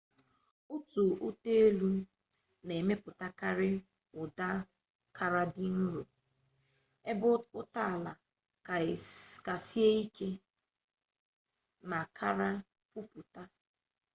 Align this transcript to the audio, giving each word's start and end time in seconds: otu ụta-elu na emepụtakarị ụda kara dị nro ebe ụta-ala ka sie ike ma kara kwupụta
otu 0.75 1.03
ụta-elu 1.27 1.91
na 2.65 2.73
emepụtakarị 2.81 3.71
ụda 4.21 4.47
kara 5.17 5.43
dị 5.53 5.65
nro 5.79 6.01
ebe 7.11 7.27
ụta-ala 7.59 8.11
ka 9.45 9.53
sie 9.67 9.89
ike 10.03 10.29
ma 11.89 11.99
kara 12.17 12.49
kwupụta 12.91 13.41